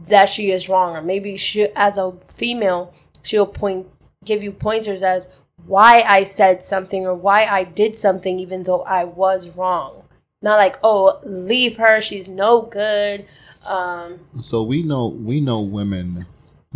[0.07, 3.89] that she is wrong or maybe she as a female she'll point
[4.25, 5.31] give you pointers as
[5.67, 10.03] why I said something or why I did something even though I was wrong.
[10.43, 13.27] Not like, oh, leave her, she's no good.
[13.65, 16.27] Um, So we know we know women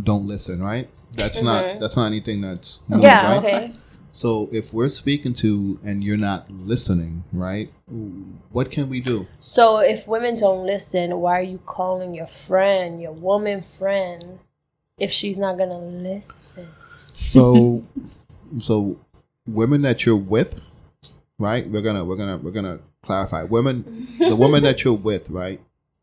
[0.02, 0.88] don't listen, right?
[1.12, 1.78] That's not Mhm.
[1.80, 3.38] that's not anything that's new, yeah, right?
[3.44, 3.72] okay.
[4.12, 7.70] So if we're speaking to and you're not listening, right?
[8.50, 9.26] What can we do?
[9.38, 14.40] So if women don't listen, why are you calling your friend, your woman friend,
[14.98, 16.68] if she's not gonna listen?
[17.14, 17.84] So
[18.58, 18.98] so
[19.46, 20.60] women that you're with,
[21.38, 21.68] right?
[21.68, 23.44] We're gonna we're gonna we're gonna clarify.
[23.44, 25.60] Women the woman that you're with, right?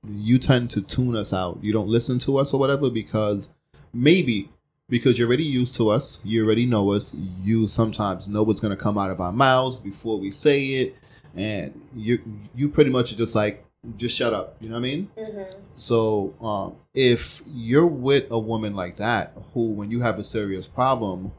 [0.08, 1.60] You tend to tune us out.
[1.62, 3.50] You don't listen to us or whatever because
[3.94, 4.50] maybe
[4.90, 7.14] because you're already used to us, you already know us.
[7.42, 10.96] You sometimes know what's gonna come out of our mouths before we say it,
[11.36, 12.20] and you
[12.56, 13.64] you pretty much just like
[13.96, 14.58] just shut up.
[14.62, 15.10] You know what I mean?
[15.18, 15.60] Mm-hmm.
[15.74, 20.68] So um, if you're with a woman like that, who when you have a serious
[20.68, 21.32] problem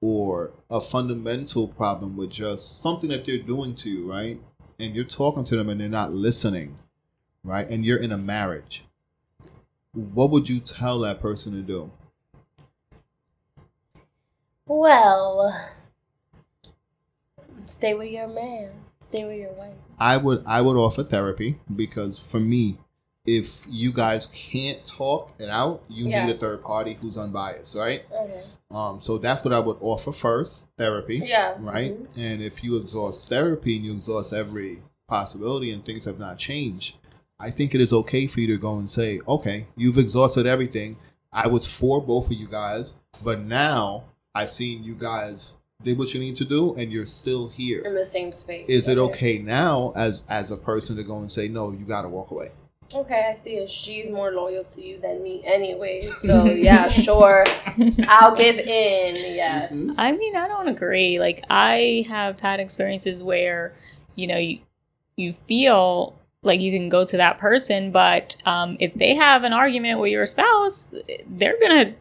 [0.00, 4.40] or a fundamental problem with just something that they're doing to you, right?
[4.78, 6.76] And you're talking to them and they're not listening,
[7.42, 7.68] right?
[7.68, 8.84] And you're in a marriage,
[9.92, 11.90] what would you tell that person to do?
[14.66, 15.68] Well,
[17.66, 18.70] stay with your man.
[19.00, 19.74] Stay with your wife.
[19.98, 22.78] I would I would offer therapy because for me,
[23.24, 26.26] if you guys can't talk it out, you Yeah.
[26.26, 28.04] need a third party who's unbiased, right?
[28.12, 28.42] Okay.
[28.70, 31.22] Um, so that's what I would offer first, therapy.
[31.24, 31.54] Yeah.
[31.58, 31.96] Right?
[31.98, 32.06] Mhm.
[32.16, 36.96] And if you exhaust therapy and you exhaust every possibility and things have not changed,
[37.38, 40.96] I think it is okay for you to go and say, okay, you've exhausted everything.
[41.32, 45.52] I was for both of you guys, but now I've seen you guys
[45.84, 47.82] did what you need to do and you're still here.
[47.82, 48.66] In the same space.
[48.68, 52.08] Is it okay now as as a person to go and say, no, you gotta
[52.08, 52.48] walk away?
[52.94, 53.70] Okay, I see it.
[53.70, 56.06] She's more loyal to you than me anyway.
[56.06, 57.44] So yeah, sure.
[58.08, 59.16] I'll give in.
[59.34, 59.72] Yes.
[59.72, 59.94] Mhm.
[59.98, 61.18] I mean, I don't agree.
[61.18, 63.74] Like, I have had experiences where,
[64.14, 64.60] you know, you
[65.16, 69.52] you feel like you can go to that person, but um, if they have an
[69.52, 70.94] argument with your spouse,
[71.26, 71.94] they're gonna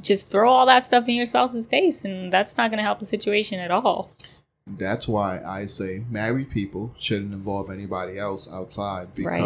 [0.00, 3.04] just throw all that stuff in your spouse's face, and that's not gonna help the
[3.04, 4.10] situation at all.
[4.66, 9.40] That's why I say married people shouldn't involve anybody else outside Right.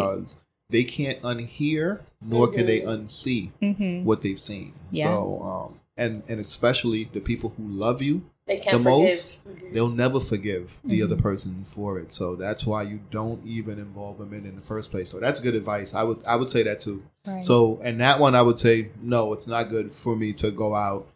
[0.69, 2.87] Because they can't unhear nor can they Mhm.
[3.05, 4.05] unsee Mm-hmm.
[4.05, 4.73] what they've seen.
[4.91, 5.05] Yeah.
[5.05, 9.09] So, um, and and especially the people who love you, They can't The forgive.
[9.09, 9.73] most, Mhm.
[9.73, 12.13] they'll never forgive the other person for it.
[12.13, 15.09] So that's why you don't even involve them in in the first place.
[15.09, 15.93] So that's good advice.
[15.93, 17.03] I would I would say that too.
[17.27, 17.45] Right.
[17.45, 20.75] So and that one I would say no, it's not good for me to go
[20.75, 21.07] out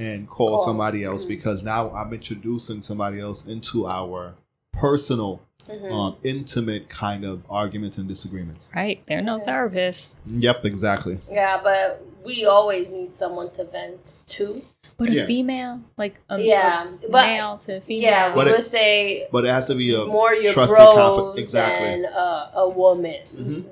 [0.00, 0.64] and call, Call.
[0.64, 1.28] somebody else Mhm.
[1.28, 4.34] because now I'm introducing somebody else into our
[4.72, 5.92] personal, Mhm.
[5.92, 8.70] um, intimate kind of arguments and disagreements.
[8.74, 9.02] right.
[9.06, 9.44] They're no Yeah.
[9.44, 10.12] therapist.
[10.26, 11.18] Yep, exactly.
[11.30, 14.62] yeah, but we always need someone to vent to.
[14.98, 15.26] But a Yeah.
[15.26, 18.02] female, like a, Yeah, a but- male to female.
[18.10, 20.76] Yeah, we But it- would say But it has to be a more your trusted
[20.76, 21.38] bros confidence.
[21.38, 21.88] Exactly.
[22.02, 23.20] than uh, a woman.
[23.34, 23.64] Mhm.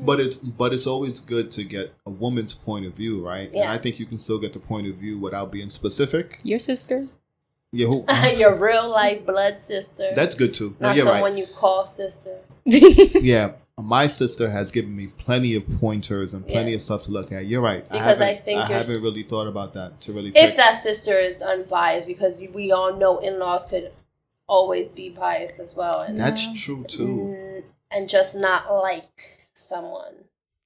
[0.00, 3.48] But it's but it's always good to get a woman's point of view, right?
[3.54, 6.40] And I think you can still get the point of view without being specific.
[6.42, 7.06] Your sister.
[7.74, 8.04] Yeah, who,
[8.38, 10.10] your real life blood sister.
[10.14, 10.76] that's good too.
[10.80, 11.38] No, not you're someone right.
[11.38, 12.38] you call sister.
[12.64, 16.76] Yeah, my sister has given me plenty of pointers and plenty Yeah.
[16.76, 17.46] of stuff to look at.
[17.46, 17.82] You're right.
[17.84, 20.30] Because I haven't- think I haven't really thought about that to really.
[20.30, 23.90] If pick- that sister is unbiased, because we all know in-laws could
[24.46, 26.54] always be biased as well, and that's Yeah.
[26.56, 27.62] true too.
[27.90, 30.14] and just not like someone.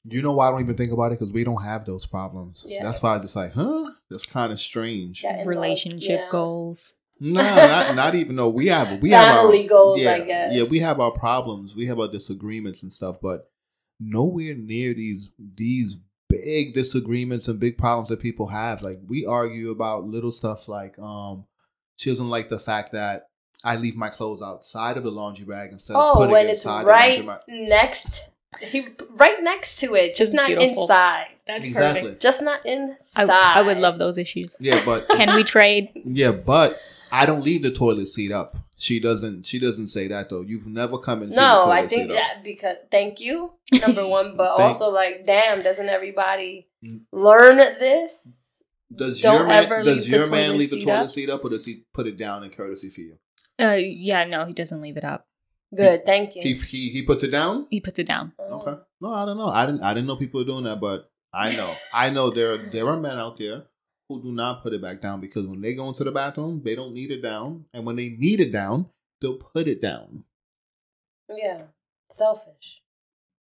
[0.04, 2.64] You know why I don't even think about it because we don't have those problems.
[2.66, 2.82] Yeah.
[2.84, 3.90] That's why I just like, huh?
[4.10, 5.22] That's kind of strange.
[5.22, 5.44] Yeah.
[5.44, 6.28] Relationship yeah.
[6.30, 6.94] goals.
[7.20, 10.54] No, not, not even though we have we have our Family goals, yeah, I guess.
[10.54, 13.50] Yeah, we have our problems, we have our disagreements and stuff, but
[14.00, 18.82] nowhere near these these big disagreements and big problems that people have.
[18.82, 21.46] Like we argue about little stuff like um
[21.96, 23.28] she doesn't like the fact that
[23.64, 26.50] I leave my clothes outside of the laundry bag instead of Oh, putting when it
[26.52, 27.68] it's right the laundry bag.
[27.68, 28.28] next,
[28.60, 30.82] he right next to it, just not Beautiful.
[30.82, 31.26] inside.
[31.46, 32.02] That's Exactly.
[32.02, 32.22] perfect.
[32.22, 33.30] Just not I, inside.
[33.56, 34.58] I would love those issues.
[34.60, 35.90] Yeah, but Can we trade?
[36.04, 36.78] yeah, but
[37.10, 38.56] I don't leave the toilet seat up.
[38.76, 39.44] She doesn't.
[39.46, 40.42] She doesn't say that though.
[40.42, 42.16] You've never come and seen the No, I think seat up.
[42.16, 47.00] that because thank you, number one, but also like, damn, doesn't everybody Mm.
[47.10, 48.62] learn this?
[48.94, 50.98] Does Don't your man, ever does leave the your man toilet leave the seat toilet
[51.04, 51.10] up?
[51.10, 53.18] seat up, or does he put it down in courtesy for you?
[53.60, 55.26] Uh, yeah, no, he doesn't leave it up.
[55.74, 56.42] Good, thank you.
[56.42, 57.66] He he he puts it down.
[57.68, 58.32] He puts it down.
[58.38, 58.60] Oh.
[58.60, 58.80] Okay.
[59.00, 59.48] No, I don't know.
[59.48, 59.82] I didn't.
[59.82, 61.74] I didn't know people were doing that, but I know.
[61.92, 63.64] I know there there are men out there
[64.08, 66.74] who do not put it back down because when they go into the bathroom, they
[66.74, 68.86] don't need it down, and when they need it down,
[69.20, 70.24] they'll put it down.
[71.28, 71.62] Yeah.
[72.10, 72.82] Selfish.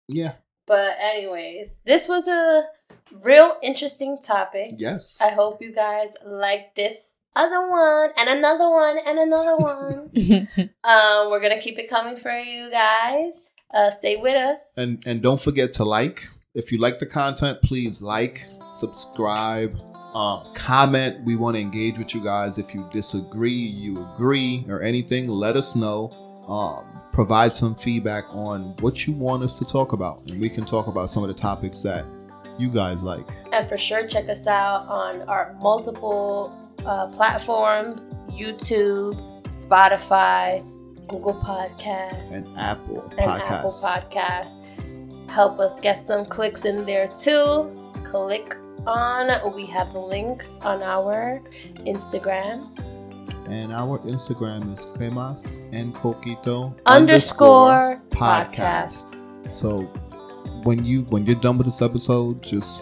[0.07, 0.35] Yeah.
[0.65, 2.63] But anyways, this was a
[3.11, 4.75] real interesting topic.
[4.77, 5.17] Yes.
[5.21, 10.11] I hope you guys like this other one and another one and another one.
[10.83, 13.33] um, we're gonna keep it coming for you guys.
[13.73, 14.77] Uh, stay with us.
[14.77, 16.29] And and don't forget to like.
[16.53, 19.75] If you like the content, please like, subscribe,
[20.13, 21.23] um, comment.
[21.23, 22.57] We want to engage with you guys.
[22.57, 26.11] If you disagree, you agree, or anything, let us know.
[26.47, 30.65] Um, provide some feedback on what you want us to talk about, and we can
[30.65, 32.05] talk about some of the topics that
[32.57, 33.25] you guys like.
[33.51, 36.53] And for sure, check us out on our multiple
[36.85, 39.15] uh, platforms YouTube,
[39.49, 40.61] Spotify,
[41.07, 44.59] Google Podcasts, And Apple and Apple Podcast.
[45.29, 47.73] Help us get some clicks in there too.
[48.03, 48.55] Click
[48.87, 51.41] on, we have the links on our
[51.85, 52.77] Instagram
[53.47, 59.15] And our Instagram is cremas and coquito underscore podcast.
[59.15, 59.55] podcast.
[59.55, 59.81] So
[60.63, 62.81] when you when you're done with this episode, just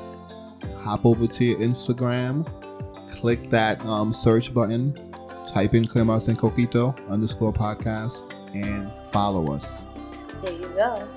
[0.82, 2.45] hop over to your Instagram,
[3.12, 5.14] click that um, search button,
[5.47, 8.22] type in Cremas and Coquito underscore podcast,
[8.56, 9.82] and follow us.
[10.41, 11.08] There you go.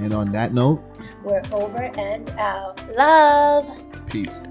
[0.00, 0.82] And on that note,
[1.22, 2.78] We're over and out.
[2.96, 3.68] Love.
[4.08, 4.42] peace.